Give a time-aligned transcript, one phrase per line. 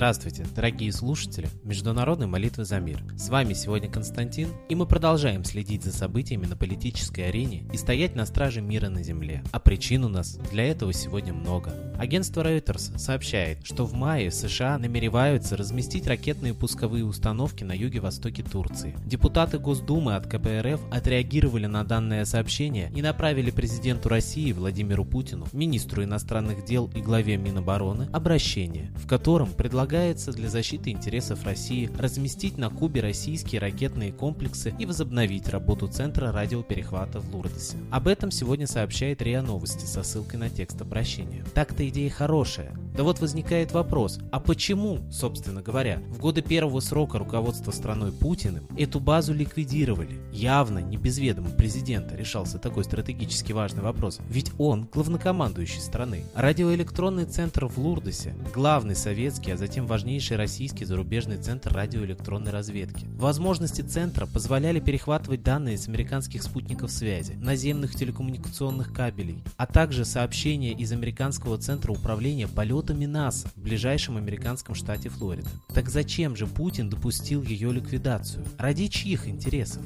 [0.00, 3.04] Здравствуйте, дорогие слушатели Международной молитвы за мир.
[3.18, 8.14] С вами сегодня Константин, и мы продолжаем следить за событиями на политической арене и стоять
[8.14, 9.42] на страже мира на Земле.
[9.52, 11.74] А причин у нас для этого сегодня много.
[11.98, 18.96] Агентство Reuters сообщает, что в мае США намереваются разместить ракетные пусковые установки на юге-востоке Турции.
[19.04, 26.02] Депутаты Госдумы от КПРФ отреагировали на данное сообщение и направили президенту России Владимиру Путину, министру
[26.02, 32.56] иностранных дел и главе Минобороны обращение, в котором предлагают предлагается для защиты интересов России разместить
[32.56, 37.76] на Кубе российские ракетные комплексы и возобновить работу Центра радиоперехвата в Лурдесе.
[37.90, 41.44] Об этом сегодня сообщает РИА Новости со ссылкой на текст обращения.
[41.54, 47.18] Так-то идея хорошая, да вот возникает вопрос, а почему, собственно говоря, в годы первого срока
[47.18, 50.20] руководства страной Путиным эту базу ликвидировали?
[50.32, 56.24] Явно не без ведома президента решался такой стратегически важный вопрос, ведь он главнокомандующий страны.
[56.34, 63.06] Радиоэлектронный центр в Лурдосе, главный советский, а затем важнейший российский зарубежный центр радиоэлектронной разведки.
[63.14, 70.72] Возможности центра позволяли перехватывать данные с американских спутников связи, наземных телекоммуникационных кабелей, а также сообщения
[70.72, 75.50] из американского центра управления полетами полетами НАСА в ближайшем американском штате Флорида.
[75.74, 78.44] Так зачем же Путин допустил ее ликвидацию?
[78.58, 79.82] Ради чьих интересов?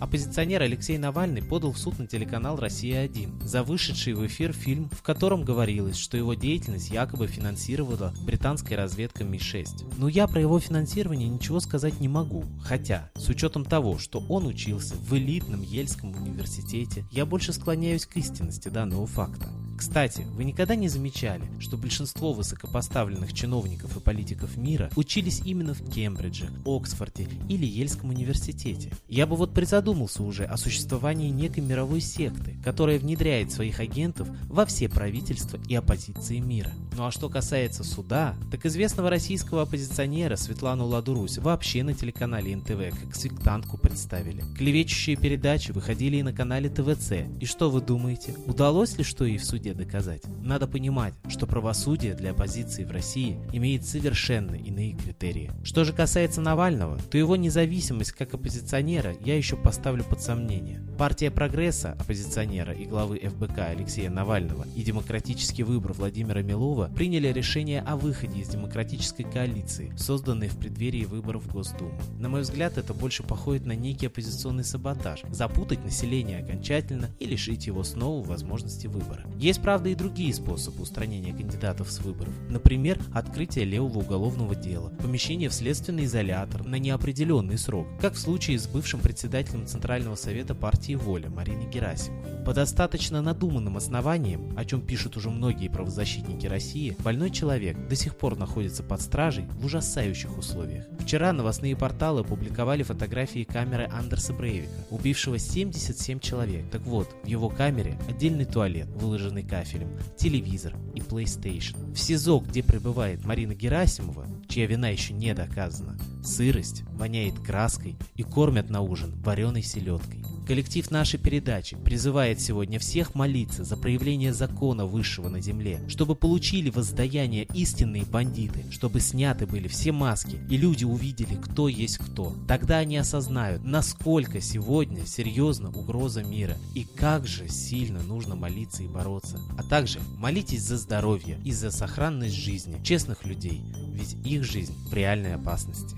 [0.00, 5.02] Оппозиционер Алексей Навальный подал в суд на телеканал «Россия-1» за вышедший в эфир фильм, в
[5.02, 9.94] котором говорилось, что его деятельность якобы финансировала британская разведка Ми-6.
[9.96, 14.46] Но я про его финансирование ничего сказать не могу, хотя, с учетом того, что он
[14.46, 19.48] учился в элитном Ельском университете, я больше склоняюсь к истинности данного факта.
[19.76, 25.90] Кстати, вы никогда не замечали, что большинство высокопоставленных чиновников и политиков мира учились именно в
[25.90, 28.90] Кембридже, Оксфорде или Ельском университете?
[29.08, 34.64] Я бы вот призадумался уже о существовании некой мировой секты, которая внедряет своих агентов во
[34.64, 36.72] все правительства и оппозиции мира.
[36.96, 42.98] Ну а что касается суда, так известного российского оппозиционера Светлану Ладурусь вообще на телеканале НТВ
[42.98, 44.42] как сектантку представили.
[44.56, 47.12] Клевечущие передачи выходили и на канале ТВЦ.
[47.40, 50.22] И что вы думаете, удалось ли что ей в суде суде доказать.
[50.42, 55.50] Надо понимать, что правосудие для оппозиции в России имеет совершенно иные критерии.
[55.64, 60.80] Что же касается Навального, то его независимость как оппозиционера я еще поставлю под сомнение.
[60.98, 67.80] Партия прогресса оппозиционера и главы ФБК Алексея Навального и демократический выбор Владимира Милова приняли решение
[67.80, 71.98] о выходе из демократической коалиции, созданной в преддверии выборов в Госдуму.
[72.18, 77.66] На мой взгляд, это больше походит на некий оппозиционный саботаж, запутать население окончательно и лишить
[77.66, 79.24] его снова возможности выбора.
[79.36, 82.34] Есть есть, правда, и другие способы устранения кандидатов с выборов.
[82.50, 88.58] Например, открытие левого уголовного дела, помещение в следственный изолятор на неопределенный срок, как в случае
[88.58, 92.44] с бывшим председателем Центрального совета партии «Воля» Мариной Герасимовой.
[92.44, 98.14] По достаточно надуманным основаниям, о чем пишут уже многие правозащитники России, больной человек до сих
[98.16, 100.84] пор находится под стражей в ужасающих условиях.
[101.00, 106.70] Вчера новостные порталы опубликовали фотографии камеры Андерса Брейвика, убившего 77 человек.
[106.70, 111.94] Так вот, в его камере отдельный туалет, выложенный кафелем, телевизор и PlayStation.
[111.94, 118.22] В СИЗО, где пребывает Марина Герасимова, чья вина еще не доказана, сырость воняет краской и
[118.22, 120.24] кормят на ужин вареной селедкой.
[120.46, 126.70] Коллектив нашей передачи призывает сегодня всех молиться за проявление закона высшего на земле, чтобы получили
[126.70, 132.32] воздаяние истинные бандиты, чтобы сняты были все маски и люди увидели, кто есть кто.
[132.46, 138.88] Тогда они осознают, насколько сегодня серьезна угроза мира и как же сильно нужно молиться и
[138.88, 139.40] бороться.
[139.58, 143.60] А также молитесь за здоровье и за сохранность жизни честных людей,
[143.92, 145.96] ведь их жизнь в реальной опасности.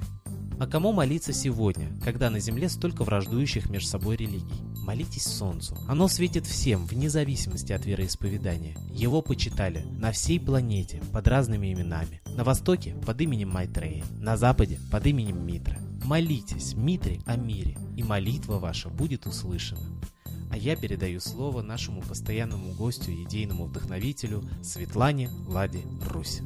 [0.58, 4.62] А кому молиться сегодня, когда на земле столько враждующих между собой религий?
[4.84, 5.76] Молитесь солнцу.
[5.86, 8.76] Оно светит всем, вне зависимости от вероисповедания.
[8.90, 12.22] Его почитали на всей планете под разными именами.
[12.34, 15.76] На востоке под именем Майтрея, на западе под именем Митра.
[16.02, 19.82] Молитесь, Митре, о мире, и молитва ваша будет услышана.
[20.50, 26.40] А я передаю слово нашему постоянному гостю, идейному вдохновителю Светлане Ладе Русь.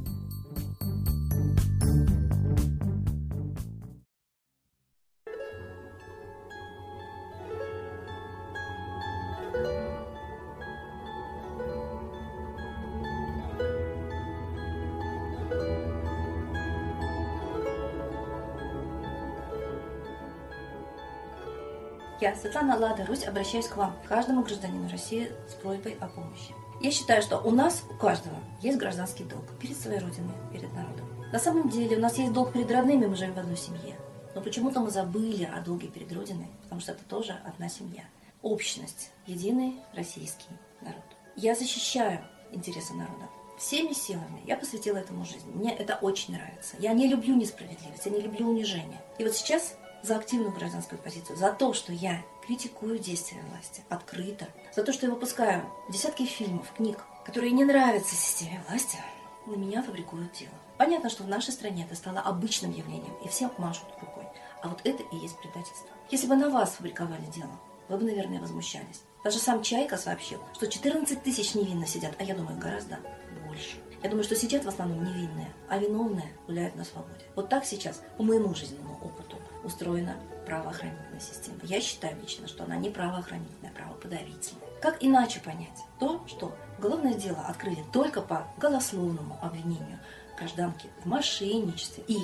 [22.23, 26.55] Я, Светлана Лада Русь, обращаюсь к вам, каждому гражданину России с просьбой о помощи.
[26.79, 31.05] Я считаю, что у нас, у каждого, есть гражданский долг перед своей родиной, перед народом.
[31.33, 33.97] На самом деле у нас есть долг перед родными, мы живем в одной семье.
[34.35, 38.05] Но почему-то мы забыли о долге перед Родиной, потому что это тоже одна семья.
[38.41, 40.47] Общность, единый российский
[40.79, 41.03] народ.
[41.35, 42.21] Я защищаю
[42.53, 43.27] интересы народа.
[43.59, 45.51] всеми силами я посвятила этому жизнь.
[45.53, 46.77] Мне это очень нравится.
[46.79, 49.01] Я не люблю несправедливость, я не люблю унижение.
[49.17, 54.47] И вот сейчас за активную гражданскую позицию, за то, что я критикую действия власти открыто,
[54.75, 58.97] за то, что я выпускаю десятки фильмов, книг, которые не нравятся системе власти,
[59.45, 60.53] на меня фабрикуют дело.
[60.77, 64.25] Понятно, что в нашей стране это стало обычным явлением, и всем машут рукой.
[64.61, 65.89] А вот это и есть предательство.
[66.11, 67.51] Если бы на вас фабриковали дело,
[67.87, 69.03] вы бы, наверное, возмущались.
[69.23, 72.99] Даже сам Чайка сообщил, что 14 тысяч невинно сидят, а я думаю, гораздо
[73.47, 73.77] больше.
[74.01, 77.23] Я думаю, что сидят в основном невинные, а виновные гуляют на свободе.
[77.35, 80.15] Вот так сейчас, по моему жизненному опыту, устроена
[80.45, 81.59] правоохранительная система.
[81.63, 84.67] Я считаю лично, что она не правоохранительная, а правоподавительная.
[84.81, 89.99] Как иначе понять то, что уголовное дело открыли только по голословному обвинению
[90.37, 92.17] гражданки в мошенничестве и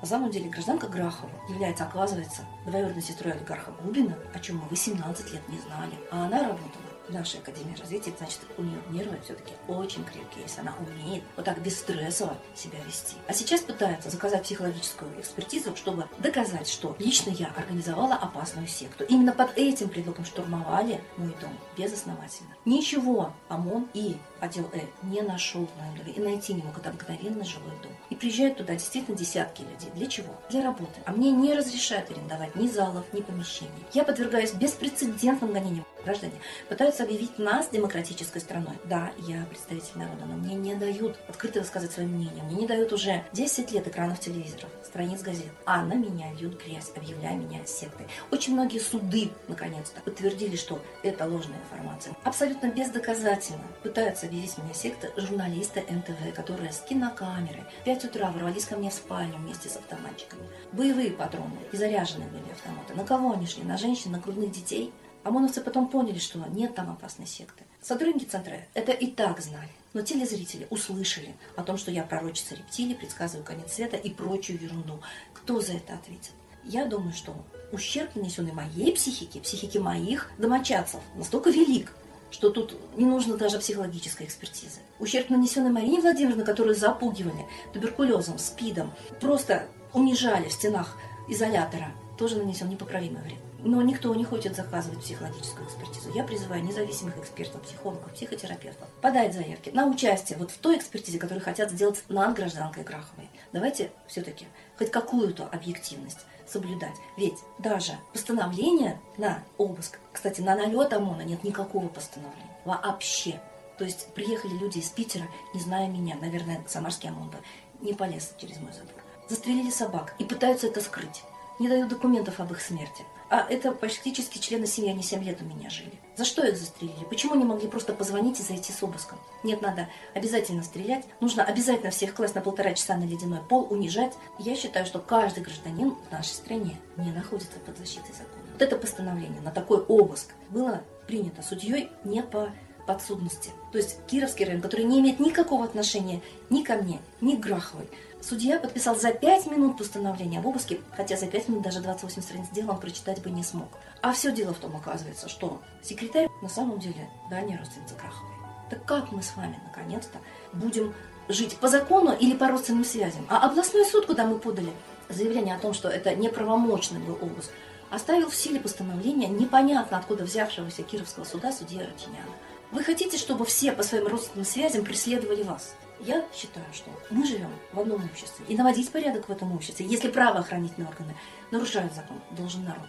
[0.00, 5.32] на самом деле гражданка Грахова является, оказывается, двоюродной сестрой олигарха Губина, о чем мы 18
[5.32, 5.94] лет не знали.
[6.10, 10.74] А она работала нашей Академии развития, значит, у нее нервы все-таки очень крепкие, если она
[10.78, 13.16] умеет вот так бесстрессово себя вести.
[13.26, 19.04] А сейчас пытается заказать психологическую экспертизу, чтобы доказать, что лично я организовала опасную секту.
[19.04, 22.50] Именно под этим предлогом штурмовали мой дом безосновательно.
[22.64, 26.76] Ничего ОМОН и отдел Э не нашел в моем доме и найти не мог.
[26.78, 27.92] Это обыкновенный жилой дом.
[28.10, 29.90] И приезжают туда действительно десятки людей.
[29.94, 30.34] Для чего?
[30.50, 31.00] Для работы.
[31.04, 33.72] А мне не разрешают арендовать ни залов, ни помещений.
[33.92, 35.86] Я подвергаюсь беспрецедентным гонениям.
[36.04, 36.34] Граждане
[36.68, 38.76] пытаются объявить нас демократической страной.
[38.84, 42.44] Да, я представитель народа, но мне не дают открыто высказать свое мнение.
[42.44, 45.50] Мне не дают уже 10 лет экранов телевизоров, страниц газет.
[45.64, 48.06] А на меня льют грязь, объявляя меня сектой.
[48.30, 52.15] Очень многие суды, наконец-то, подтвердили, что это ложная информация.
[52.26, 58.64] Абсолютно бездоказательно пытаются объявить меня секта журналисты НТВ, которые с кинокамерой в 5 утра ворвались
[58.64, 60.42] ко мне в спальню вместе с автоматчиками.
[60.72, 62.94] Боевые патроны и заряженные были автоматы.
[62.94, 63.62] На кого они шли?
[63.62, 64.92] На женщин, на грудных детей?
[65.22, 67.62] ОМОНовцы потом поняли, что нет там опасной секты.
[67.80, 69.70] Сотрудники центра это и так знали.
[69.92, 75.00] Но телезрители услышали о том, что я пророчица рептилий, предсказываю конец света и прочую ерунду.
[75.32, 76.32] Кто за это ответит?
[76.64, 77.36] Я думаю, что
[77.70, 81.94] ущерб, нанесенный моей психике, психике моих домочадцев, настолько велик,
[82.30, 84.80] что тут не нужно даже психологической экспертизы.
[84.98, 90.96] Ущерб, нанесенный Марине Владимировне, которую запугивали туберкулезом, спидом, просто унижали в стенах
[91.28, 93.38] изолятора, тоже нанесен непоправимый вред.
[93.60, 96.12] Но никто не хочет заказывать психологическую экспертизу.
[96.14, 101.42] Я призываю независимых экспертов, психологов, психотерапевтов подать заявки на участие вот в той экспертизе, которую
[101.42, 103.28] хотят сделать над гражданкой Граховой.
[103.52, 104.46] Давайте все-таки
[104.78, 106.94] хоть какую-то объективность соблюдать.
[107.16, 112.56] Ведь даже постановление на обыск, кстати, на налет ОМОНа нет никакого постановления.
[112.64, 113.40] Вообще.
[113.78, 117.38] То есть приехали люди из Питера, не зная меня, наверное, самарский ОМОН бы
[117.80, 118.94] не полез через мой забор.
[119.28, 121.24] Застрелили собак и пытаются это скрыть.
[121.58, 123.04] Не дают документов об их смерти.
[123.28, 125.92] А это практически члены семьи, они 7 лет у меня жили.
[126.16, 127.04] За что их застрелили?
[127.08, 129.18] Почему не могли просто позвонить и зайти с обыском?
[129.42, 131.04] Нет, надо обязательно стрелять.
[131.20, 134.14] Нужно обязательно всех класть на полтора часа на ледяной пол, унижать.
[134.38, 138.44] Я считаю, что каждый гражданин в нашей стране не находится под защитой закона.
[138.52, 142.50] Вот это постановление на такой обыск было принято судьей не по
[142.86, 143.50] подсудности.
[143.72, 146.20] То есть Кировский район, который не имеет никакого отношения
[146.50, 147.88] ни ко мне, ни к Граховой,
[148.28, 152.48] Судья подписал за 5 минут постановление об обыске, хотя за 5 минут даже 28 страниц
[152.50, 153.68] дела он прочитать бы не смог.
[154.02, 158.34] А все дело в том, оказывается, что секретарь на самом деле дальняя родственница Краховой.
[158.68, 160.18] Так как мы с вами, наконец-то,
[160.52, 160.92] будем
[161.28, 163.24] жить по закону или по родственным связям?
[163.28, 164.72] А областной суд, куда мы подали
[165.08, 167.52] заявление о том, что это неправомочный был обыск,
[167.90, 172.32] оставил в силе постановления непонятно откуда взявшегося Кировского суда судья Ротиняна.
[172.72, 175.76] Вы хотите, чтобы все по своим родственным связям преследовали вас?
[176.00, 178.44] Я считаю, что мы живем в одном обществе.
[178.48, 181.16] И наводить порядок в этом обществе, если правоохранительные органы
[181.50, 182.88] нарушают закон, должен народ,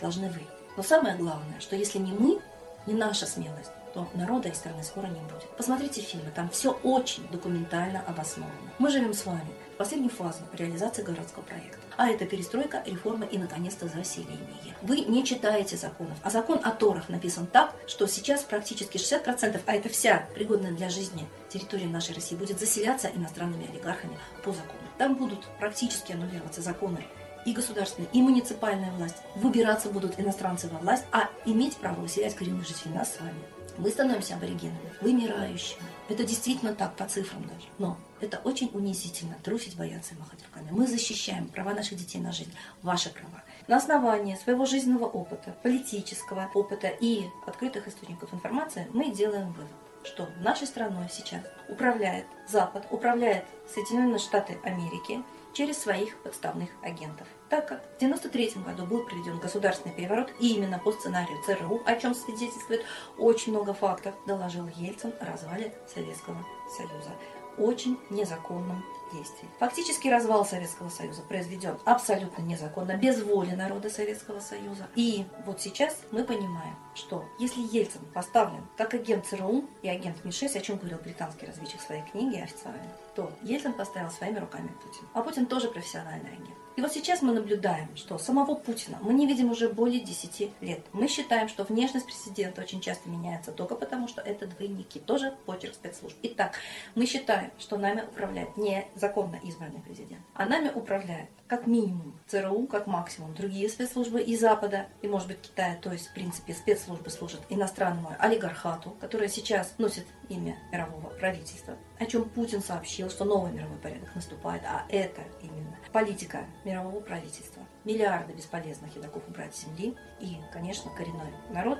[0.00, 0.40] должны вы.
[0.76, 2.40] Но самое главное, что если не мы,
[2.86, 5.48] не наша смелость, то народа и страны скоро не будет.
[5.56, 8.52] Посмотрите фильмы, там все очень документально обосновано.
[8.78, 11.78] Мы живем с вами в последнюю фазу реализации городского проекта.
[11.96, 14.76] А это перестройка, реформа и, наконец-то, заселение.
[14.82, 16.18] Вы не читаете законов.
[16.22, 20.90] А закон о Торах написан так, что сейчас практически 60%, а это вся пригодная для
[20.90, 24.82] жизни территория нашей России, будет заселяться иностранными олигархами по закону.
[24.98, 27.02] Там будут практически аннулироваться законы
[27.46, 29.16] и государственная, и муниципальная власть.
[29.36, 33.40] Выбираться будут иностранцы во власть, а иметь право выселять коренных жителей нас с вами.
[33.78, 35.82] Мы становимся аборигенами, вымирающими.
[36.08, 37.66] Это действительно так, по цифрам даже.
[37.78, 40.68] Но это очень унизительно, трусить, бояться и махать руками.
[40.70, 42.52] Мы защищаем права наших детей на жизнь,
[42.82, 43.42] ваши права.
[43.68, 49.70] На основании своего жизненного опыта, политического опыта и открытых источников информации мы делаем вывод
[50.06, 55.22] что нашей страной сейчас управляет Запад, управляет Соединенные Штаты Америки
[55.56, 60.78] через своих подставных агентов так как в 1993 году был проведен государственный переворот и именно
[60.78, 62.84] по сценарию ЦРУ, о чем свидетельствует
[63.18, 66.44] очень много фактов, доложил Ельцин о развале Советского
[66.76, 67.10] Союза.
[67.58, 69.48] очень незаконном действий.
[69.58, 74.86] Фактически развал Советского Союза произведен абсолютно незаконно, без воли народа Советского Союза.
[74.94, 80.56] И вот сейчас мы понимаем, что если Ельцин поставлен как агент ЦРУ и агент МИ-6,
[80.56, 85.06] о чем говорил британский разведчик в своей книге официально, то Ельцин поставил своими руками Путин.
[85.14, 86.56] А Путин тоже профессиональный агент.
[86.76, 90.80] И вот сейчас мы наблюдаем, что самого Путина мы не видим уже более 10 лет.
[90.92, 95.00] Мы считаем, что внешность президента очень часто меняется только потому, что это двойники.
[95.00, 96.14] Тоже почерк спецслужб.
[96.22, 96.56] Итак,
[96.94, 102.66] мы считаем, что нами управляет не законно избранный президент, а нами управляет как минимум ЦРУ,
[102.66, 107.10] как максимум другие спецслужбы и Запада, и может быть Китая, то есть в принципе спецслужбы
[107.10, 113.52] служат иностранному олигархату, которое сейчас носит имя мирового правительства, о чем Путин сообщил, что новый
[113.52, 117.62] мировой порядок наступает, а это именно политика мирового правительства.
[117.84, 121.78] Миллиарды бесполезных едоков убрать с земли и, конечно, коренной народ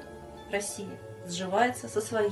[0.52, 2.30] России сживается со своей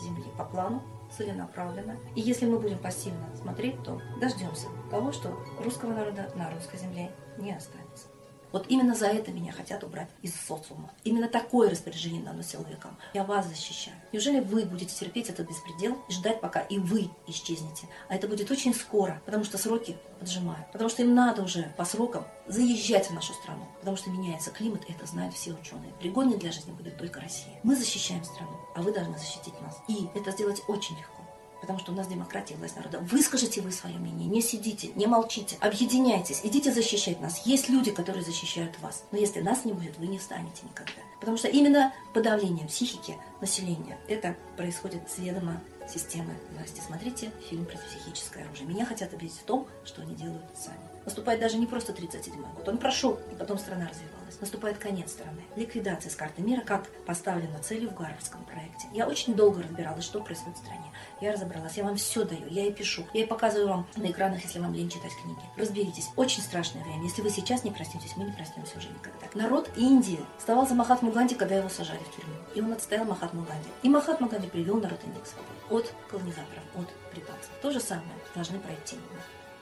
[0.00, 0.82] земли по плану
[1.16, 1.98] целенаправленно.
[2.14, 7.10] И если мы будем пассивно смотреть, то дождемся того, что русского народа на русской земле
[7.38, 8.11] не останется.
[8.52, 10.90] Вот именно за это меня хотят убрать из социума.
[11.04, 12.96] Именно такое распоряжение дано силовикам.
[13.14, 13.96] Я вас защищаю.
[14.12, 17.88] Неужели вы будете терпеть этот беспредел и ждать, пока и вы исчезнете?
[18.08, 20.70] А это будет очень скоро, потому что сроки поджимают.
[20.70, 23.66] Потому что им надо уже по срокам заезжать в нашу страну.
[23.80, 25.92] Потому что меняется климат, это знают все ученые.
[26.00, 27.58] Пригодной для жизни будет только Россия.
[27.62, 29.78] Мы защищаем страну, а вы должны защитить нас.
[29.88, 31.21] И это сделать очень легко
[31.62, 32.98] потому что у нас демократия, власть народа.
[32.98, 37.46] Выскажите вы свое мнение, не сидите, не молчите, объединяйтесь, идите защищать нас.
[37.46, 41.00] Есть люди, которые защищают вас, но если нас не будет, вы не встанете никогда.
[41.20, 46.82] Потому что именно подавление психики населения, это происходит с ведома системы власти.
[46.84, 48.66] Смотрите фильм про психическое оружие.
[48.66, 50.80] Меня хотят убедить в том, что они делают сами.
[51.04, 54.21] Наступает даже не просто 37 год, он прошел, и потом страна развивалась.
[54.40, 55.42] Наступает конец страны.
[55.56, 58.88] Ликвидация с карты мира, как поставлена целью в Гарвардском проекте.
[58.92, 60.84] Я очень долго разбиралась, что происходит в стране.
[61.20, 63.04] Я разобралась, я вам все даю, я и пишу.
[63.12, 65.40] Я и показываю вам на экранах, если вам лень читать книги.
[65.56, 66.08] Разберитесь.
[66.16, 67.04] Очень страшное время.
[67.04, 69.26] Если вы сейчас не проснетесь, мы не проснемся уже никогда.
[69.34, 72.34] Народ Индии вставал за Махатму Ганди, когда его сажали в тюрьму.
[72.54, 73.68] И он отстоял Махатму Ганди.
[73.82, 75.52] И Махатма Ганди привел народ Индии к свободе.
[75.70, 77.50] От колонизаторов, от британцев.
[77.60, 78.96] То же самое должны пройти.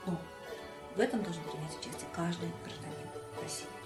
[0.07, 0.19] Но
[0.97, 3.09] в этом должен принять участие каждый гражданин
[3.43, 3.80] России.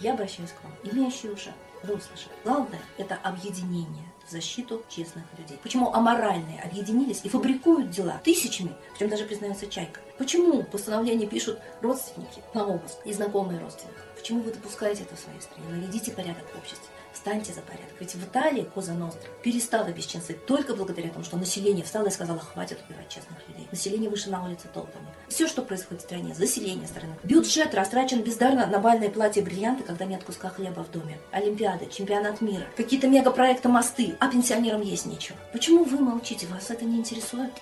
[0.00, 1.52] Я обращаюсь к вам, имеющие уши,
[1.82, 2.32] вы услышали.
[2.42, 5.58] Главное– это объединение в защиту честных людей.
[5.62, 10.00] Почему аморальные объединились и фабрикуют дела тысячами, в чем даже признается Чайка?
[10.16, 14.02] Почему постановление пишут родственники на обыск и знакомые родственников?
[14.16, 15.68] Почему вы допускаете это в своей стране?
[15.68, 16.88] Наведите порядок в обществе.
[17.12, 17.94] Встаньте за порядок.
[17.98, 22.38] Ведь в Италии Коза Ностра перестала бесчинствовать только благодаря тому, что население встало и сказало,
[22.38, 23.68] хватит убивать честных людей.
[23.70, 25.06] Население выше на улице толпами.
[25.28, 27.14] Все, что происходит в стране, заселение страны.
[27.24, 31.18] Бюджет растрачен бездарно на бальные платья бриллианты, когда нет куска хлеба в доме.
[31.32, 35.36] Олимпиады, чемпионат мира, какие-то мегапроекты мосты, а пенсионерам есть нечего.
[35.52, 36.46] Почему вы молчите?
[36.46, 37.52] Вас это не интересует?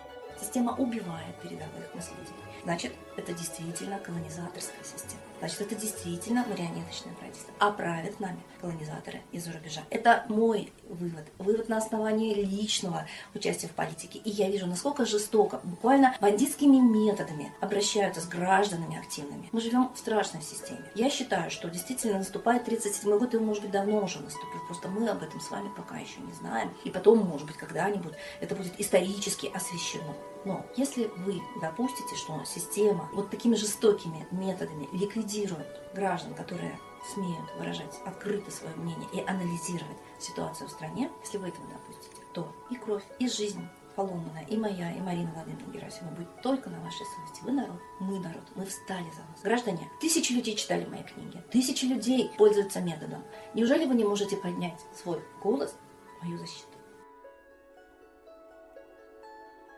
[0.40, 2.47] Система убивает передовых наследий.
[2.64, 5.22] Значит, это действительно колонизаторская система.
[5.38, 7.52] Значит, это действительно марионеточное правительство.
[7.60, 9.82] А правят нами колонизаторы из-за рубежа.
[9.90, 11.24] Это мой вывод.
[11.38, 14.18] Вывод на основании личного участия в политике.
[14.18, 19.48] И я вижу, насколько жестоко, буквально бандитскими методами обращаются с гражданами активными.
[19.52, 20.84] Мы живем в страшной системе.
[20.96, 24.60] Я считаю, что действительно наступает 37 год, и может быть давно уже наступил.
[24.66, 26.72] Просто мы об этом с вами пока еще не знаем.
[26.84, 30.16] И потом, может быть, когда-нибудь это будет исторически освещено.
[30.48, 36.80] Но если вы допустите, что система вот такими жестокими методами ликвидирует граждан, которые
[37.12, 42.50] смеют выражать открыто свое мнение и анализировать ситуацию в стране, если вы этого допустите, то
[42.70, 43.62] и кровь, и жизнь
[43.94, 47.44] поломанная, и моя, и Марина Владимировна Герасимова будет только на вашей совести.
[47.44, 49.42] Вы народ, мы народ, мы встали за вас.
[49.42, 53.22] Граждане, тысячи людей читали мои книги, тысячи людей пользуются методом.
[53.52, 55.76] Неужели вы не можете поднять свой голос
[56.20, 56.77] в мою защиту?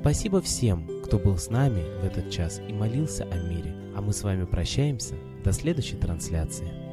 [0.00, 3.74] Спасибо всем, кто был с нами в этот час и молился о мире.
[3.94, 5.14] А мы с вами прощаемся.
[5.44, 6.89] До следующей трансляции.